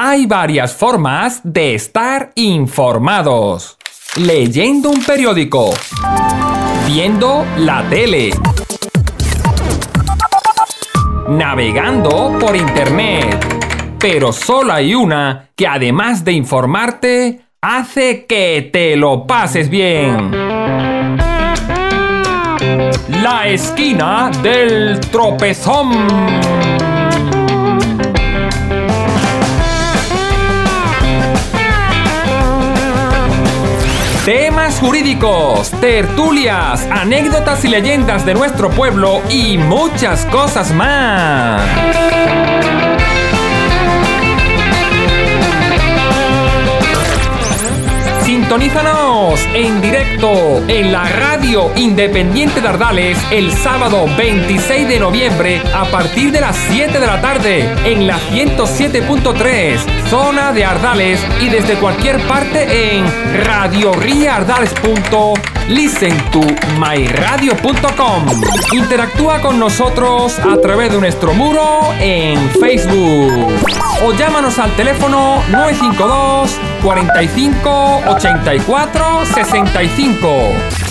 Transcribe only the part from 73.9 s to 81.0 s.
o llámanos al teléfono 952 45 84 65.